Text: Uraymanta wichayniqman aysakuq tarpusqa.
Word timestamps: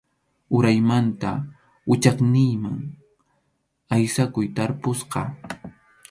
Uraymanta 0.59 1.29
wichayniqman 1.89 2.79
aysakuq 3.95 4.47
tarpusqa. 4.55 5.21